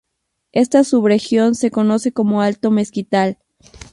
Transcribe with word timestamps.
Esta 0.51 0.83
subregión 0.83 1.53
se 1.53 1.69
conoce 1.69 2.11
como 2.11 2.41
Alto 2.41 2.71
Mezquital. 2.71 3.37